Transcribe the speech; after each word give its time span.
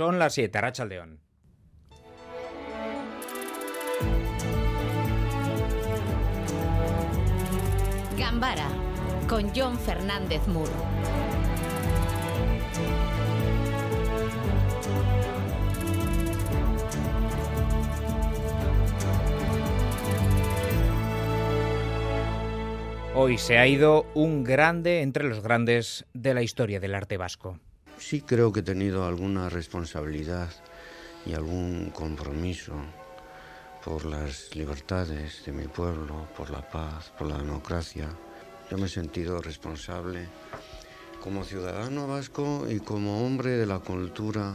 Son 0.00 0.18
las 0.18 0.32
7, 0.32 0.56
Arachaldeón. 0.56 1.20
Gambara 8.16 8.66
con 9.28 9.52
John 9.54 9.78
Fernández 9.78 10.40
Muro. 10.48 10.72
Hoy 23.14 23.36
se 23.36 23.58
ha 23.58 23.66
ido 23.66 24.06
un 24.14 24.44
grande 24.44 25.02
entre 25.02 25.24
los 25.24 25.42
grandes 25.42 26.06
de 26.14 26.32
la 26.32 26.40
historia 26.40 26.80
del 26.80 26.94
arte 26.94 27.18
vasco. 27.18 27.58
Sí 28.00 28.22
creo 28.22 28.50
que 28.50 28.60
he 28.60 28.62
tenido 28.64 29.06
alguna 29.06 29.50
responsabilidad 29.50 30.48
y 31.26 31.34
algún 31.34 31.90
compromiso 31.90 32.72
por 33.84 34.06
las 34.06 34.56
libertades 34.56 35.44
de 35.44 35.52
mi 35.52 35.68
pueblo, 35.68 36.26
por 36.36 36.50
la 36.50 36.66
paz, 36.68 37.12
por 37.18 37.28
la 37.28 37.38
democracia. 37.38 38.08
Yo 38.70 38.78
me 38.78 38.86
he 38.86 38.88
sentido 38.88 39.40
responsable 39.42 40.26
como 41.22 41.44
ciudadano 41.44 42.08
vasco 42.08 42.66
y 42.68 42.80
como 42.80 43.24
hombre 43.24 43.50
de 43.50 43.66
la 43.66 43.80
cultura 43.80 44.54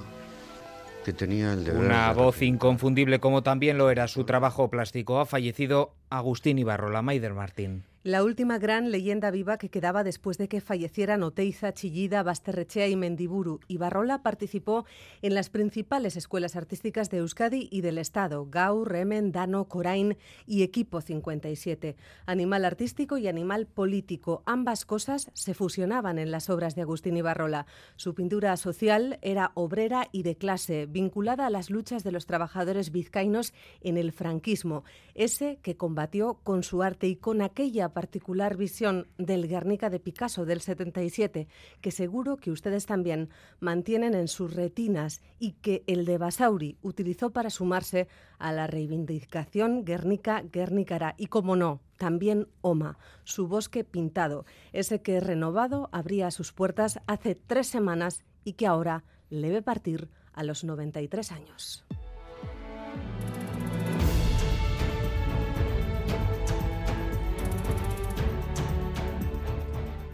que 1.05 1.13
tenía 1.13 1.53
el 1.53 1.63
deber. 1.63 1.85
Una 1.85 2.09
de 2.09 2.15
voz 2.15 2.41
inconfundible 2.41 3.19
como 3.19 3.43
también 3.43 3.77
lo 3.77 3.91
era 3.91 4.07
su 4.07 4.23
trabajo 4.23 4.69
plástico. 4.69 5.19
Ha 5.19 5.27
fallecido 5.27 5.93
Agustín 6.09 6.57
Ibarrola, 6.57 7.03
Maider 7.03 7.35
Martín. 7.35 7.83
La 8.05 8.23
última 8.23 8.59
gran 8.59 8.91
leyenda 8.91 9.31
viva 9.31 9.57
que 9.57 9.71
quedaba 9.71 10.03
después 10.03 10.37
de 10.37 10.47
que 10.47 10.61
fallecieran 10.61 11.23
Oteiza, 11.23 11.73
Chillida, 11.73 12.21
Basterrechea 12.21 12.87
y 12.87 12.95
Mendiburu. 12.95 13.61
Ibarrola 13.67 14.21
participó 14.21 14.85
en 15.23 15.33
las 15.33 15.49
principales 15.49 16.15
escuelas 16.15 16.55
artísticas 16.55 17.09
de 17.09 17.17
Euskadi 17.17 17.67
y 17.71 17.81
del 17.81 17.97
Estado, 17.97 18.45
Gau, 18.47 18.85
Remen, 18.85 19.31
Dano, 19.31 19.65
Corain 19.67 20.17
y 20.45 20.61
Equipo 20.61 21.01
57. 21.01 21.95
Animal 22.27 22.65
artístico 22.65 23.17
y 23.17 23.27
animal 23.27 23.65
político, 23.65 24.43
ambas 24.45 24.85
cosas 24.85 25.31
se 25.33 25.55
fusionaban 25.55 26.19
en 26.19 26.29
las 26.29 26.51
obras 26.51 26.75
de 26.75 26.83
Agustín 26.83 27.17
Ibarrola. 27.17 27.65
Su 27.95 28.13
pintura 28.13 28.55
social 28.57 29.17
era 29.23 29.51
obrera 29.55 30.09
y 30.11 30.21
de 30.21 30.35
clase, 30.35 30.85
vinculada 30.85 31.47
a 31.47 31.49
las 31.49 31.71
luchas 31.71 32.03
de 32.03 32.11
los 32.11 32.27
trabajadores 32.27 32.91
vizcaínos 32.91 33.51
en 33.81 33.97
el 33.97 34.11
franquismo, 34.11 34.83
ese 35.15 35.57
que 35.63 35.75
combatió 35.75 36.35
con 36.43 36.61
su 36.61 36.83
arte 36.83 37.07
y 37.07 37.15
con 37.15 37.41
aquella 37.41 37.94
particular 37.95 38.57
visión 38.57 39.07
del 39.17 39.47
Guernica 39.47 39.89
de 39.89 40.01
Picasso 40.01 40.45
del 40.45 40.59
77, 40.59 41.47
que 41.79 41.91
seguro 41.91 42.35
que 42.35 42.51
ustedes 42.51 42.85
también 42.85 43.29
mantienen 43.61 44.13
en 44.13 44.27
sus 44.27 44.53
retinas 44.53 45.21
y 45.39 45.53
que 45.53 45.83
el 45.87 46.03
de 46.03 46.17
Basauri 46.17 46.77
utilizó 46.81 47.31
para 47.31 47.49
sumarse 47.49 48.09
a 48.37 48.51
la 48.51 48.67
reivindicación 48.67 49.85
Guernica-Guernicara 49.85 51.15
y, 51.17 51.27
como 51.27 51.55
no, 51.55 51.79
también 51.97 52.49
Oma, 52.59 52.99
su 53.23 53.47
bosque 53.47 53.85
pintado, 53.85 54.45
ese 54.73 55.01
que 55.01 55.21
renovado 55.21 55.89
abría 55.93 56.31
sus 56.31 56.51
puertas 56.51 56.99
hace 57.07 57.33
tres 57.33 57.67
semanas 57.67 58.25
y 58.43 58.53
que 58.53 58.67
ahora 58.67 59.05
le 59.29 59.51
ve 59.51 59.61
partir 59.61 60.09
a 60.33 60.43
los 60.43 60.65
93 60.65 61.31
años. 61.31 61.84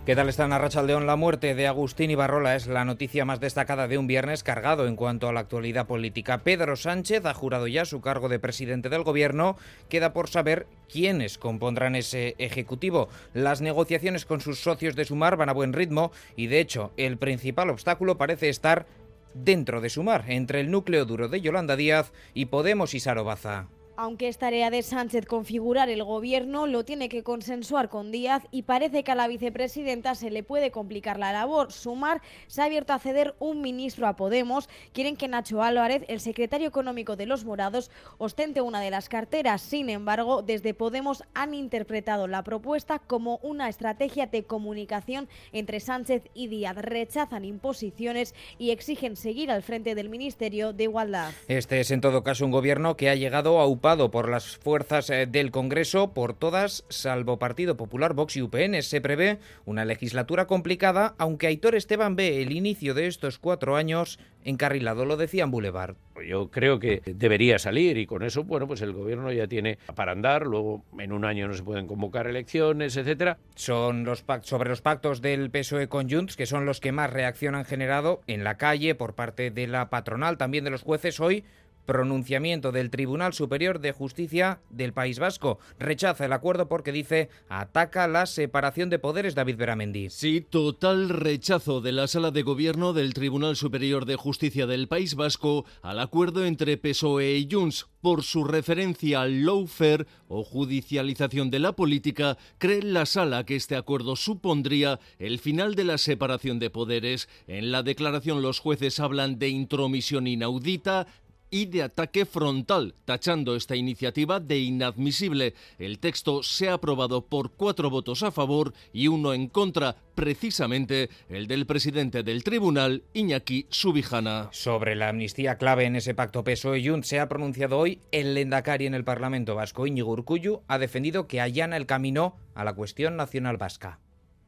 ¿Qué 0.04 0.16
tal 0.16 0.30
está 0.30 0.46
en 0.46 0.54
Arrachaldeón? 0.54 1.06
La 1.06 1.16
muerte 1.16 1.54
de 1.54 1.68
Agustín 1.68 2.10
Ibarrola 2.10 2.56
es 2.56 2.66
la 2.66 2.84
noticia 2.86 3.24
más 3.24 3.40
destacada 3.40 3.88
de 3.88 4.00
un 4.00 4.08
viernes 4.08 4.42
cargado 4.42 4.88
en 4.88 4.96
cuanto 4.96 5.30
a 5.30 5.32
la 5.32 5.42
actualidad 5.42 5.86
política. 5.86 6.40
Pedro 6.40 6.76
Sánchez 6.76 7.24
ha 7.28 7.36
jurado 7.36 7.68
ya 7.68 7.86
su 7.86 8.02
cargo 8.02 8.28
de 8.28 8.40
presidente 8.40 8.90
del 8.90 9.04
gobierno. 9.04 9.58
Queda 9.90 10.12
por 10.12 10.28
saber 10.28 10.66
quiénes 10.92 11.38
compondrán 11.38 11.96
ese 11.96 12.34
ejecutivo. 12.40 13.10
Las 13.36 13.62
negociaciones 13.62 14.26
con 14.26 14.42
sus 14.42 14.60
socios 14.60 14.96
de 14.96 15.06
Sumar 15.06 15.38
van 15.38 15.50
a 15.50 15.54
buen 15.54 15.72
ritmo 15.72 16.12
y, 16.36 16.48
de 16.48 16.62
hecho, 16.62 16.94
el 16.98 17.20
principal 17.20 17.70
obstáculo 17.70 18.18
parece 18.18 18.50
estar 18.50 18.88
dentro 19.36 19.82
de 19.82 19.92
Sumar, 19.92 20.26
entre 20.30 20.62
el 20.62 20.72
núcleo 20.72 21.06
duro 21.06 21.28
de 21.28 21.42
Yolanda 21.42 21.76
Díaz 21.76 22.12
y 22.34 22.46
Podemos 22.48 22.96
y 22.96 23.00
Sarobaza. 23.00 23.68
Aunque 23.98 24.28
es 24.28 24.38
tarea 24.38 24.70
de 24.70 24.82
Sánchez 24.82 25.26
configurar 25.26 25.90
el 25.90 26.04
gobierno, 26.04 26.66
lo 26.66 26.86
tiene 26.86 27.10
que 27.10 27.24
consensuar 27.24 27.90
con 27.90 28.12
Díaz 28.12 28.44
y 28.50 28.64
parece 28.64 29.04
que 29.04 29.12
a 29.12 29.16
la 29.16 29.28
vicepresidenta 29.28 30.16
se 30.16 30.32
le 30.32 30.44
puede 30.44 30.72
complicar 30.72 31.20
la 31.20 31.34
labor. 31.34 31.72
Sumar 31.72 32.22
se 32.48 32.62
ha 32.62 32.66
abierto 32.66 32.94
a 32.94 33.00
ceder 33.00 33.36
un 33.40 33.62
ministro 33.62 34.08
a 34.08 34.16
Podemos. 34.16 34.70
Quieren 34.94 35.18
que 35.18 35.28
Nacho 35.28 35.62
Álvarez, 35.62 36.04
el 36.08 36.20
secretario 36.20 36.68
económico 36.68 37.16
de 37.16 37.26
los 37.26 37.46
Morados, 37.46 37.92
ostente 38.18 38.62
una 38.62 38.80
de 38.80 38.92
las 38.92 39.10
carteras. 39.10 39.62
Sin 39.62 39.90
embargo, 39.90 40.42
desde 40.42 40.74
Podemos 40.74 41.24
han 41.34 41.54
interpretado 41.54 42.28
la 42.28 42.44
propuesta 42.44 43.00
como 43.00 43.40
una 43.44 43.70
estrategia 43.70 44.26
de 44.26 44.44
comunicación 44.44 45.28
entre 45.52 45.80
Sánchez 45.80 46.24
y 46.34 46.48
Díaz. 46.48 46.78
Rechazan 46.78 47.46
imposiciones 47.46 48.34
y 48.58 48.72
exigen 48.72 49.16
seguir 49.16 49.52
al 49.52 49.64
frente 49.64 49.96
del 49.96 50.10
Ministerio 50.10 50.74
de 50.74 50.84
Igualdad. 50.86 51.34
Este 51.48 51.80
es 51.80 51.92
en 51.92 52.02
todo 52.02 52.24
caso 52.24 52.46
un 52.46 52.52
gobierno 52.52 52.96
que 52.96 53.10
ha 53.10 53.16
llegado 53.16 53.60
a 53.60 53.66
UPA 53.82 54.12
por 54.12 54.30
las 54.30 54.58
fuerzas 54.58 55.10
eh, 55.10 55.26
del 55.26 55.50
Congreso, 55.50 56.14
por 56.14 56.36
todas, 56.36 56.86
salvo 56.90 57.40
Partido 57.40 57.78
Popular, 57.78 58.14
Vox 58.14 58.38
y 58.38 58.44
UPN. 58.44 58.80
Se 58.84 59.02
prevé 59.02 59.40
una 59.66 59.86
legislatura 59.86 60.46
complicada, 60.46 61.16
aunque 61.18 61.48
Aitor 61.48 61.74
Esteban 61.74 62.16
ve 62.16 62.44
el 62.44 62.52
inicio 62.52 62.94
de 62.94 63.08
estos 63.08 63.40
cuatro 63.40 63.76
años 63.76 64.20
encarrilado, 64.44 65.06
lo 65.06 65.18
decía 65.18 65.46
en 65.46 65.52
Boulevard. 65.52 65.96
Yo 66.28 66.52
creo 66.52 66.78
que 66.78 67.02
debería 67.06 67.58
salir 67.58 67.98
y 67.98 68.06
con 68.06 68.22
eso, 68.22 68.44
bueno, 68.44 68.68
pues 68.68 68.82
el 68.82 68.94
gobierno 68.94 69.32
ya 69.32 69.48
tiene 69.48 69.80
para 69.96 70.12
andar, 70.12 70.46
luego 70.46 70.84
en 71.00 71.12
un 71.12 71.26
año 71.26 71.48
no 71.48 71.56
se 71.56 71.64
pueden 71.64 71.88
convocar 71.88 72.28
elecciones, 72.28 72.96
etcétera. 72.98 73.40
Son 73.56 74.04
los 74.04 74.24
sobre 74.44 74.70
los 74.70 74.82
pactos 74.82 75.22
del 75.22 75.50
PSOE 75.50 75.88
con 75.88 76.08
Junts, 76.08 76.36
que 76.36 76.46
son 76.46 76.68
los 76.68 76.80
que 76.80 76.92
más 76.92 77.12
reacción 77.12 77.56
han 77.56 77.66
generado 77.66 78.22
en 78.28 78.44
la 78.44 78.58
calle 78.58 78.94
por 78.94 79.16
parte 79.16 79.50
de 79.50 79.66
la 79.66 79.90
patronal, 79.90 80.38
también 80.38 80.64
de 80.64 80.70
los 80.70 80.84
jueces 80.84 81.20
hoy 81.20 81.44
pronunciamiento 81.86 82.72
del 82.72 82.90
Tribunal 82.90 83.34
Superior 83.34 83.80
de 83.80 83.92
Justicia 83.92 84.60
del 84.70 84.94
País 84.94 85.20
Vasco. 85.20 85.60
Rechaza 85.80 86.26
el 86.26 86.34
acuerdo 86.34 86.68
porque 86.68 86.92
dice 86.92 87.30
ataca 87.50 88.08
la 88.08 88.26
separación 88.26 88.90
de 88.90 89.00
poderes 89.00 89.36
David 89.36 89.58
Beramendi. 89.58 90.10
Sí, 90.10 90.42
total 90.42 91.10
rechazo 91.10 91.82
de 91.82 91.92
la 91.92 92.08
Sala 92.08 92.32
de 92.32 92.44
Gobierno 92.44 92.94
del 92.94 93.14
Tribunal 93.14 93.56
Superior 93.56 94.06
de 94.06 94.16
Justicia 94.16 94.68
del 94.68 94.88
País 94.88 95.16
Vasco 95.16 95.66
al 95.82 96.00
acuerdo 96.00 96.46
entre 96.46 96.78
PSOE 96.78 97.38
y 97.38 97.48
Junts 97.52 97.88
por 98.02 98.24
su 98.24 98.44
referencia 98.44 99.22
al 99.22 99.46
lawfare 99.46 100.08
o 100.28 100.44
judicialización 100.44 101.52
de 101.52 101.60
la 101.60 101.74
política, 101.74 102.38
cree 102.58 102.82
la 102.82 103.06
sala 103.06 103.46
que 103.46 103.56
este 103.56 103.76
acuerdo 103.76 104.16
supondría 104.16 105.00
el 105.20 105.40
final 105.40 105.76
de 105.76 105.84
la 105.84 105.98
separación 105.98 106.60
de 106.60 106.70
poderes. 106.70 107.30
En 107.48 107.72
la 107.72 107.84
declaración 107.84 108.42
los 108.42 108.60
jueces 108.60 109.00
hablan 109.00 109.38
de 109.38 109.50
intromisión 109.50 110.28
inaudita, 110.28 111.08
y 111.52 111.66
de 111.66 111.84
ataque 111.84 112.26
frontal, 112.26 112.96
tachando 113.06 113.56
esta 113.56 113.76
iniciativa 113.76 114.40
de 114.40 114.60
inadmisible. 114.60 115.54
El 115.78 116.00
texto 116.00 116.42
se 116.42 116.70
ha 116.70 116.74
aprobado 116.76 117.26
por 117.26 117.52
cuatro 117.52 117.90
votos 117.90 118.24
a 118.24 118.32
favor 118.32 118.74
y 118.94 119.10
uno 119.10 119.34
en 119.34 119.48
contra, 119.48 119.98
precisamente 120.16 121.10
el 121.30 121.48
del 121.48 121.66
presidente 121.66 122.24
del 122.24 122.44
tribunal, 122.44 123.04
Iñaki 123.14 123.68
Subijana. 123.70 124.48
Sobre 124.52 124.96
la 124.96 125.10
amnistía 125.10 125.58
clave 125.58 125.86
en 125.86 125.98
ese 125.98 126.16
pacto 126.16 126.44
PSOE-Junts 126.44 127.08
se 127.08 127.20
ha 127.20 127.28
pronunciado 127.28 127.78
hoy 127.78 128.00
el 128.12 128.34
Lendakari 128.34 128.86
en 128.86 128.96
el 128.96 129.04
Parlamento 129.04 129.54
Vasco. 129.54 129.86
Íñigo 129.86 130.12
Urkullu 130.12 130.62
ha 130.68 130.80
defendido 130.80 131.28
que 131.28 131.42
allana 131.42 131.76
el 131.76 131.86
camino 131.86 132.38
a 132.56 132.64
la 132.64 132.74
cuestión 132.74 133.18
nacional 133.18 133.58
vasca. 133.58 134.00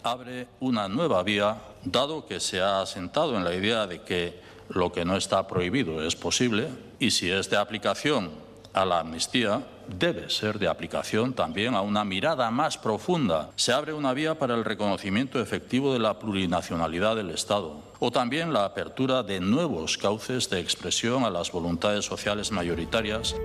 Abre 0.03 0.47
una 0.59 0.89
nueva 0.89 1.23
vía, 1.23 1.57
dado 1.85 2.25
que 2.25 2.39
se 2.39 2.59
ha 2.59 2.81
asentado 2.81 3.37
en 3.37 3.43
la 3.43 3.55
idea 3.55 3.87
de 3.87 4.01
que 4.01 4.52
lo 4.69 4.91
que 4.91 5.05
no 5.05 5.15
está 5.15 5.47
prohibido 5.47 6.05
es 6.05 6.15
posible 6.15 6.67
y 6.99 7.11
si 7.11 7.29
es 7.29 7.49
de 7.49 7.57
aplicación 7.57 8.31
a 8.73 8.85
la 8.85 8.99
amnistía, 8.99 9.61
debe 9.87 10.29
ser 10.29 10.57
de 10.57 10.67
aplicación 10.67 11.33
también 11.33 11.75
a 11.75 11.81
una 11.81 12.03
mirada 12.03 12.49
más 12.49 12.77
profunda. 12.77 13.51
Se 13.55 13.71
abre 13.71 13.93
una 13.93 14.13
vía 14.13 14.37
para 14.37 14.55
el 14.55 14.65
reconocimiento 14.65 15.39
efectivo 15.39 15.93
de 15.93 15.99
la 15.99 16.17
plurinacionalidad 16.19 17.15
del 17.15 17.29
Estado 17.29 17.81
o 17.99 18.11
también 18.11 18.51
la 18.51 18.65
apertura 18.65 19.23
de 19.23 19.39
nuevos 19.39 19.97
cauces 19.97 20.49
de 20.49 20.59
expresión 20.59 21.23
a 21.23 21.29
las 21.29 21.51
voluntades 21.51 22.05
sociales 22.05 22.51
mayoritarias. 22.51 23.35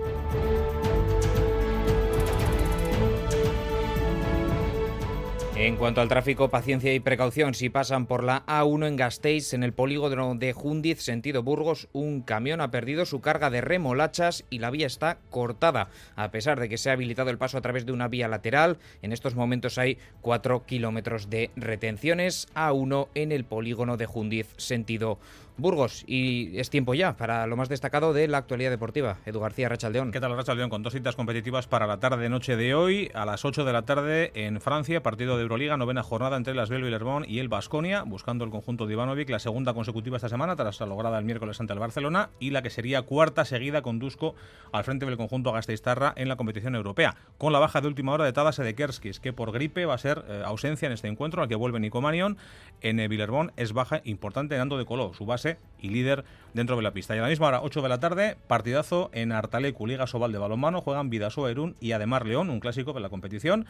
En 5.61 5.75
cuanto 5.75 6.01
al 6.01 6.07
tráfico, 6.07 6.51
paciencia 6.51 6.95
y 6.95 7.01
precaución. 7.01 7.53
Si 7.53 7.69
pasan 7.69 8.07
por 8.07 8.23
la 8.23 8.47
A1 8.47 8.87
en 8.87 8.95
Gasteiz, 8.95 9.53
en 9.55 9.65
el 9.65 9.73
polígono 9.73 10.37
de 10.37 10.53
Jundiz, 10.53 11.03
sentido 11.03 11.43
Burgos, 11.43 11.89
un 11.93 12.21
camión 12.21 12.61
ha 12.61 12.71
perdido 12.71 13.05
su 13.07 13.21
carga 13.21 13.51
de 13.51 13.61
remolachas 13.61 14.45
y 14.51 14.61
la 14.61 14.71
vía 14.71 14.87
está 14.87 15.19
cortada. 15.31 15.89
A 16.15 16.31
pesar 16.31 16.61
de 16.61 16.69
que 16.69 16.79
se 16.79 16.91
ha 16.91 16.93
habilitado 16.93 17.31
el 17.31 17.39
paso 17.39 17.59
a 17.59 17.61
través 17.61 17.87
de 17.87 17.91
una 17.91 18.07
vía 18.07 18.29
lateral, 18.29 18.79
en 19.03 19.13
estos 19.13 19.35
momentos 19.35 19.79
hay 19.79 19.99
4 20.21 20.65
kilómetros 20.65 21.29
de 21.29 21.51
retenciones. 21.57 22.47
A1 22.55 23.09
en 23.17 23.33
el 23.33 23.45
polígono 23.45 23.97
de 23.97 24.07
Jundiz, 24.07 24.55
sentido 24.59 25.19
Burgos 25.59 26.05
y 26.07 26.57
es 26.59 26.71
tiempo 26.71 26.95
ya 26.95 27.17
para 27.17 27.45
lo 27.49 27.57
más 27.57 27.69
destacado 27.69 28.13
de 28.13 28.29
la 28.29 28.39
actualidad 28.39 28.71
deportiva. 28.71 29.19
Edu 29.27 29.41
García 29.41 29.69
Rachaldeón. 29.69 30.13
¿Qué 30.13 30.21
tal 30.21 30.37
Rachaldeón? 30.37 30.71
Con 30.71 30.85
dos 30.85 30.93
citas 30.93 31.17
competitivas 31.17 31.67
para 31.67 31.89
la 31.89 31.99
tarde 31.99 32.29
noche 32.29 32.57
de 32.57 32.77
hoy 32.77 33.11
a 33.13 33.27
las 33.27 33.45
8 33.45 33.65
de 33.65 33.73
la 33.73 33.83
tarde 33.83 34.31
en 34.35 34.61
Francia, 34.61 35.03
partido 35.03 35.37
de 35.37 35.43
Euroliga, 35.43 35.77
novena 35.77 36.05
jornada 36.05 36.37
entre 36.37 36.55
las 36.55 36.71
Villermont 36.71 37.29
y 37.29 37.41
el 37.41 37.49
Basconia, 37.49 38.05
buscando 38.05 38.45
el 38.45 38.53
conjunto 38.53 38.87
de 38.87 38.93
Ivanovic, 38.93 39.29
la 39.31 39.41
segunda 39.41 39.75
consecutiva 39.75 40.17
esta 40.17 40.29
semana 40.29 40.55
tras 40.55 40.79
la 40.79 40.87
lograda 40.87 41.19
el 41.19 41.25
miércoles 41.25 41.61
ante 41.61 41.73
el 41.73 41.81
Barcelona 41.81 42.31
y 42.39 42.51
la 42.51 42.63
que 42.63 42.71
sería 42.71 43.03
cuarta 43.03 43.45
seguida 43.45 43.83
con 43.83 43.99
Dusko 43.99 44.37
al 44.71 44.85
frente 44.85 45.07
del 45.07 45.17
conjunto 45.17 45.51
Gasteiztarra 45.51 46.13
en 46.15 46.29
la 46.29 46.37
competición 46.37 46.77
europea, 46.77 47.17
con 47.37 47.53
la 47.53 47.59
baja 47.59 47.81
de 47.81 47.89
última 47.89 48.13
hora 48.13 48.25
de 48.25 48.33
Tadas 48.33 48.61
Kerskis, 48.77 49.19
que 49.19 49.33
por 49.33 49.51
gripe 49.51 49.87
va 49.87 49.95
a 49.95 49.99
ser 49.99 50.25
eh, 50.29 50.43
ausencia 50.45 50.87
en 50.87 50.93
este 50.93 51.09
encuentro 51.09 51.43
al 51.43 51.49
que 51.49 51.57
vuelve 51.57 51.81
Nico 51.81 52.01
Manion. 52.01 52.37
En 52.81 53.01
eh, 53.01 53.09
es 53.57 53.73
baja 53.73 54.03
importante 54.05 54.55
en 54.55 54.69
de 54.69 54.85
Coló, 54.85 55.15
su 55.15 55.27
base 55.27 55.48
y 55.81 55.89
líder 55.89 56.25
dentro 56.55 56.77
de 56.77 56.83
la 56.83 56.93
pista. 56.93 57.15
Y 57.15 57.19
a 57.19 57.23
la 57.23 57.29
misma 57.29 57.49
hora, 57.49 57.63
8 57.63 57.83
de 57.83 57.89
la 57.89 58.01
tarde, 58.01 58.37
partidazo 58.47 59.11
en 59.13 59.33
Artalecu, 59.33 59.87
Liga 59.87 60.07
Sobal 60.07 60.33
de 60.33 60.39
balonmano, 60.39 60.81
juegan 60.81 61.11
Vidasoa 61.11 61.51
Erún 61.51 61.77
y 61.81 61.93
además 61.93 62.25
León, 62.25 62.51
un 62.51 62.61
clásico 62.61 62.93
de 62.93 63.01
la 63.01 63.09
competición 63.09 63.67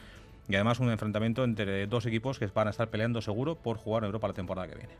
y 0.47 0.55
además 0.55 0.79
un 0.79 0.89
enfrentamiento 0.89 1.43
entre 1.43 1.87
dos 1.87 2.05
equipos 2.05 2.39
que 2.39 2.47
van 2.47 2.67
a 2.67 2.71
estar 2.71 2.89
peleando 2.89 3.21
seguro 3.21 3.55
por 3.55 3.77
jugar 3.77 4.03
en 4.03 4.07
Europa 4.07 4.27
la 4.27 4.33
temporada 4.33 4.67
que 4.67 4.75
viene. 4.75 4.93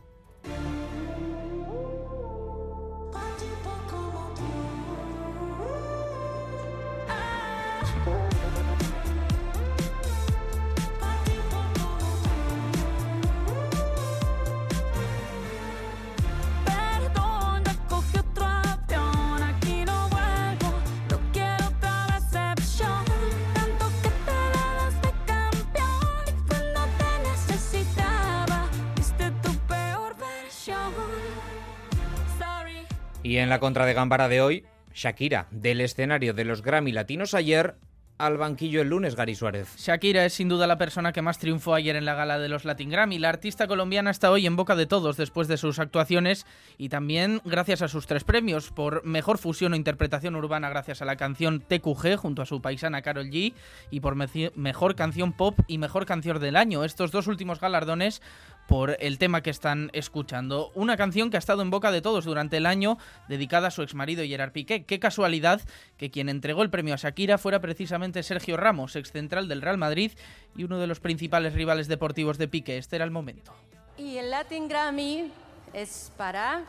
Y 33.21 33.37
en 33.37 33.49
la 33.49 33.59
contra 33.59 33.85
de 33.85 33.93
Gambara 33.93 34.29
de 34.29 34.41
hoy, 34.41 34.65
Shakira, 34.93 35.47
del 35.51 35.81
escenario 35.81 36.33
de 36.33 36.45
los 36.45 36.61
Grammy 36.61 36.93
Latinos 36.93 37.33
ayer 37.33 37.75
al 38.17 38.37
banquillo 38.37 38.81
el 38.81 38.89
lunes, 38.89 39.15
Gary 39.15 39.33
Suárez. 39.33 39.75
Shakira 39.77 40.25
es 40.25 40.33
sin 40.33 40.49
duda 40.49 40.67
la 40.67 40.77
persona 40.77 41.13
que 41.13 41.21
más 41.21 41.39
triunfó 41.39 41.73
ayer 41.73 41.95
en 41.95 42.03
la 42.03 42.15
gala 42.15 42.37
de 42.37 42.49
los 42.49 42.65
Latin 42.65 42.89
Grammy. 42.89 43.17
La 43.17 43.29
artista 43.29 43.65
colombiana 43.65 44.11
está 44.11 44.29
hoy 44.29 44.45
en 44.45 44.57
boca 44.57 44.75
de 44.75 44.85
todos 44.85 45.15
después 45.15 45.47
de 45.47 45.55
sus 45.57 45.79
actuaciones 45.79 46.45
y 46.77 46.89
también 46.89 47.41
gracias 47.45 47.81
a 47.81 47.87
sus 47.87 48.07
tres 48.07 48.25
premios 48.25 48.71
por 48.71 49.05
mejor 49.05 49.37
fusión 49.37 49.71
o 49.71 49.77
interpretación 49.77 50.35
urbana 50.35 50.69
gracias 50.69 51.01
a 51.01 51.05
la 51.05 51.15
canción 51.15 51.61
TQG 51.61 52.17
junto 52.17 52.41
a 52.41 52.45
su 52.45 52.61
paisana 52.61 53.01
Carol 53.01 53.29
G 53.29 53.53
y 53.89 53.99
por 54.01 54.15
mejor 54.15 54.95
canción 54.95 55.31
pop 55.31 55.57
y 55.67 55.77
mejor 55.77 56.05
canción 56.05 56.41
del 56.41 56.57
año. 56.57 56.83
Estos 56.83 57.11
dos 57.11 57.27
últimos 57.27 57.61
galardones 57.61 58.21
por 58.69 58.97
el 58.99 59.17
tema 59.17 59.41
que 59.41 59.49
están 59.49 59.89
escuchando. 59.93 60.71
Una 60.75 60.95
canción 60.95 61.31
que 61.31 61.37
ha 61.37 61.39
estado 61.39 61.63
en 61.63 61.71
boca 61.71 61.91
de 61.91 62.01
todos 62.01 62.23
durante 62.23 62.57
el 62.57 62.67
año, 62.67 62.99
dedicada 63.27 63.69
a 63.69 63.71
su 63.71 63.81
exmarido 63.81 64.23
Gerard 64.23 64.51
Piqué. 64.51 64.85
Qué 64.85 64.99
casualidad 64.99 65.59
que 65.97 66.11
quien 66.11 66.29
entregó 66.29 66.61
el 66.61 66.69
premio 66.69 66.93
a 66.93 66.97
Shakira 66.97 67.39
fuera 67.39 67.59
precisamente 67.59 68.21
Sergio 68.21 68.57
Ramos, 68.57 68.95
ex 68.95 69.11
central 69.11 69.47
del 69.47 69.63
Real 69.63 69.79
Madrid 69.79 70.11
y 70.55 70.65
uno 70.65 70.77
de 70.77 70.85
los 70.85 70.99
principales 70.99 71.55
rivales 71.55 71.87
deportivos 71.87 72.37
de 72.37 72.47
Piqué. 72.47 72.77
Este 72.77 72.95
era 72.95 73.05
el 73.05 73.11
momento. 73.11 73.55
Y 73.97 74.17
el 74.17 74.29
Latin 74.29 74.67
Grammy 74.67 75.31
es 75.73 76.11
para... 76.15 76.63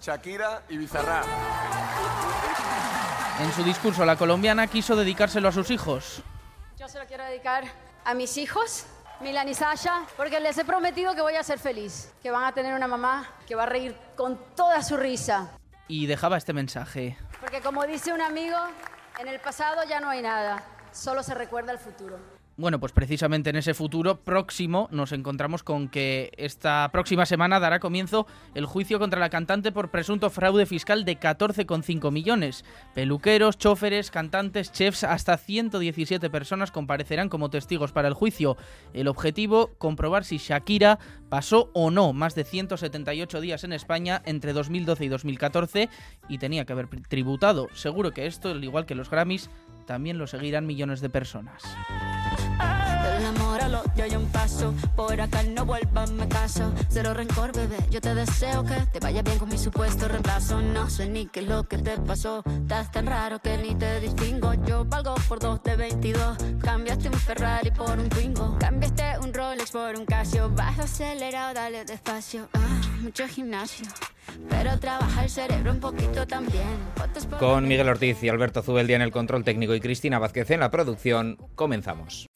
Shakira 0.00 0.62
y 0.70 0.78
Bizarra. 0.78 1.22
En 3.42 3.52
su 3.52 3.62
discurso, 3.64 4.06
la 4.06 4.16
colombiana 4.16 4.66
quiso 4.66 4.96
dedicárselo 4.96 5.48
a 5.48 5.52
sus 5.52 5.70
hijos. 5.70 6.22
Yo 6.78 6.88
se 6.88 6.98
lo 6.98 7.04
quiero 7.04 7.24
dedicar 7.24 7.64
a 8.06 8.14
mis 8.14 8.38
hijos 8.38 8.86
Milan 9.20 9.48
y 9.48 9.54
Sasha, 9.54 10.04
porque 10.16 10.38
les 10.38 10.56
he 10.58 10.64
prometido 10.64 11.12
que 11.14 11.22
voy 11.22 11.34
a 11.34 11.42
ser 11.42 11.58
feliz, 11.58 12.12
que 12.22 12.30
van 12.30 12.44
a 12.44 12.52
tener 12.52 12.72
una 12.72 12.86
mamá 12.86 13.28
que 13.48 13.56
va 13.56 13.64
a 13.64 13.66
reír 13.66 13.96
con 14.16 14.38
toda 14.54 14.80
su 14.82 14.96
risa. 14.96 15.50
Y 15.88 16.06
dejaba 16.06 16.36
este 16.36 16.52
mensaje. 16.52 17.18
Porque 17.40 17.60
como 17.60 17.84
dice 17.84 18.12
un 18.12 18.20
amigo, 18.20 18.56
en 19.18 19.26
el 19.26 19.40
pasado 19.40 19.82
ya 19.88 19.98
no 19.98 20.08
hay 20.08 20.22
nada, 20.22 20.62
solo 20.92 21.24
se 21.24 21.34
recuerda 21.34 21.72
el 21.72 21.78
futuro. 21.78 22.37
Bueno, 22.58 22.80
pues 22.80 22.90
precisamente 22.90 23.50
en 23.50 23.56
ese 23.56 23.72
futuro 23.72 24.16
próximo 24.16 24.88
nos 24.90 25.12
encontramos 25.12 25.62
con 25.62 25.88
que 25.88 26.32
esta 26.36 26.90
próxima 26.90 27.24
semana 27.24 27.60
dará 27.60 27.78
comienzo 27.78 28.26
el 28.56 28.66
juicio 28.66 28.98
contra 28.98 29.20
la 29.20 29.30
cantante 29.30 29.70
por 29.70 29.92
presunto 29.92 30.28
fraude 30.28 30.66
fiscal 30.66 31.04
de 31.04 31.20
14,5 31.20 32.10
millones. 32.10 32.64
Peluqueros, 32.96 33.58
choferes, 33.58 34.10
cantantes, 34.10 34.72
chefs, 34.72 35.04
hasta 35.04 35.38
117 35.38 36.30
personas 36.30 36.72
comparecerán 36.72 37.28
como 37.28 37.48
testigos 37.48 37.92
para 37.92 38.08
el 38.08 38.14
juicio. 38.14 38.56
El 38.92 39.06
objetivo, 39.06 39.70
comprobar 39.78 40.24
si 40.24 40.38
Shakira 40.38 40.98
pasó 41.28 41.70
o 41.74 41.92
no 41.92 42.12
más 42.12 42.34
de 42.34 42.42
178 42.42 43.40
días 43.40 43.62
en 43.62 43.72
España 43.72 44.20
entre 44.24 44.52
2012 44.52 45.04
y 45.04 45.08
2014 45.08 45.88
y 46.28 46.38
tenía 46.38 46.64
que 46.64 46.72
haber 46.72 46.88
tributado. 46.88 47.68
Seguro 47.72 48.10
que 48.10 48.26
esto, 48.26 48.50
al 48.50 48.64
igual 48.64 48.84
que 48.84 48.96
los 48.96 49.10
Grammys, 49.10 49.48
también 49.88 50.18
lo 50.18 50.26
seguirán 50.26 50.66
millones 50.66 51.00
de 51.00 51.08
personas. 51.08 51.62
Al 52.60 53.74
odio 53.74 54.04
hay 54.04 54.14
un 54.16 54.26
paso. 54.30 54.74
Por 54.94 55.18
acá 55.18 55.42
no 55.42 55.64
vuelvas, 55.64 56.10
me 56.10 56.28
caso. 56.28 56.72
Cero 56.90 57.14
rencor, 57.14 57.52
bebé. 57.52 57.78
Yo 57.90 58.00
te 58.00 58.14
deseo 58.14 58.64
que 58.64 58.74
te 58.92 59.00
vaya 59.00 59.22
bien 59.22 59.38
con 59.38 59.48
mi 59.48 59.56
supuesto 59.56 60.08
reemplazo. 60.08 60.60
No 60.60 60.90
sé 60.90 61.08
ni 61.08 61.26
qué 61.26 61.40
es 61.40 61.48
lo 61.48 61.64
que 61.64 61.78
te 61.78 61.96
pasó. 61.98 62.42
Estás 62.46 62.92
tan 62.92 63.06
raro 63.06 63.40
que 63.40 63.56
ni 63.56 63.74
te 63.74 64.00
distingo. 64.00 64.52
Yo 64.66 64.84
valgo 64.84 65.14
por 65.26 65.38
dos 65.38 65.62
de 65.62 65.76
22. 65.76 66.36
Cambiaste 66.60 67.08
un 67.08 67.14
Ferrari 67.14 67.70
por 67.70 67.98
un 67.98 68.08
Twingo. 68.10 68.58
Cambiaste 68.58 69.18
un 69.22 69.32
Rolex 69.32 69.70
por 69.70 69.96
un 69.96 70.04
Casio. 70.04 70.50
Vas 70.50 70.78
acelerado, 70.78 71.54
dale 71.54 71.84
despacio. 71.86 72.48
Ah, 72.52 72.80
mucho 73.00 73.26
gimnasio. 73.26 73.86
Pero 74.48 74.78
trabaja 74.78 75.24
el 75.24 75.30
cerebro 75.30 75.72
un 75.72 75.80
poquito 75.80 76.26
también. 76.26 76.64
Con 77.38 77.68
Miguel 77.68 77.88
Ortiz 77.88 78.22
y 78.22 78.28
Alberto 78.28 78.62
Zubeldia 78.62 78.96
en 78.96 79.02
el 79.02 79.10
control 79.10 79.44
técnico 79.44 79.74
y 79.74 79.80
Cristina 79.80 80.18
Vázquez 80.18 80.50
en 80.50 80.60
la 80.60 80.70
producción, 80.70 81.36
comenzamos. 81.54 82.26